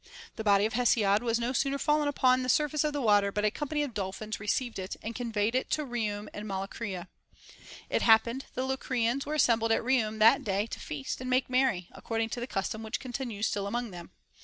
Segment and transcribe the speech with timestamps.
[0.35, 3.45] The body of Hesiod was no sooner fallen upon the surface of the water, but
[3.45, 7.07] a company of dolphins received it, and conveyed it to Iihium and Molycria.
[7.87, 11.87] It happened the Locrians were assembled at Kliium that day to feast and make merry,
[11.91, 14.09] according to the custom which continues still among them.